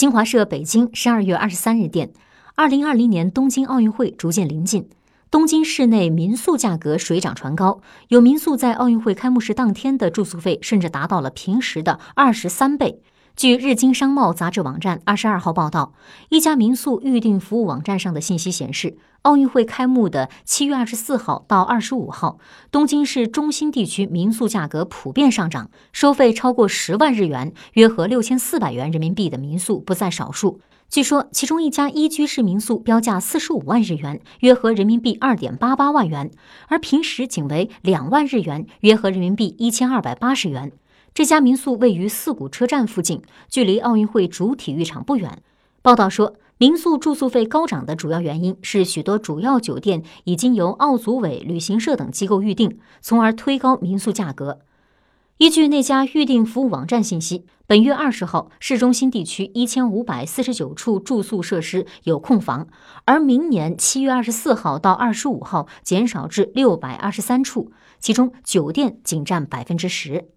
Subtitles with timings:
[0.00, 2.10] 新华社北京十二月二十三日电，
[2.54, 4.88] 二零二零年东京奥运会逐渐临近，
[5.30, 13.02] 东京市内民宿价格水涨船高，有民宿在奥运会开幕式当天的住宿费甚至达到了平时的二十三倍。
[13.36, 15.94] 据日经商贸杂志网站二十二号报道，
[16.28, 22.38] 一家民宿预订服务网站上的信息显示，奥运会开幕的七月二十四号到二十五号，
[22.70, 30.60] 东京市中心地区民宿价格普遍上涨，收费超过十万日元（约合六千四百元人民币）的民宿不在少数。
[30.90, 36.30] 据说，其中一家一居室民宿标价四十五万日元（约合人民币二点八八万元），
[36.68, 40.72] 而平时仅为两万日元（约合人民币一千二百八十元）。
[41.12, 45.42] 这家民宿位于四谷车站附近，距离奥运会主体育场不远。
[45.82, 54.60] 报道说，民宿住宿费高涨的主要原因是许多主要酒店已经由奥组委、旅行社等机构预订，从而推高民宿价格。
[55.38, 62.68] 依据那家预订服务网站信息，本月二十号，市中心地区一千五百四十九处住宿设施有空房，
[63.06, 70.30] 而明年七月二十四号到二十五号减少至六百二十三处，其中酒店仅占百分之十。